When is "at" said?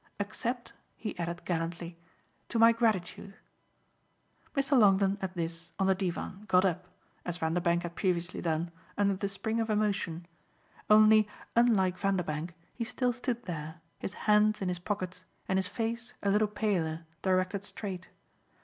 5.21-5.35